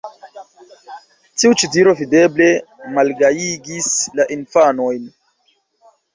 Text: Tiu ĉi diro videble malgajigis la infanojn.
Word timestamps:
Tiu 1.41 1.53
ĉi 1.63 1.69
diro 1.75 1.93
videble 1.99 2.47
malgajigis 2.97 3.93
la 4.21 4.27
infanojn. 4.39 5.07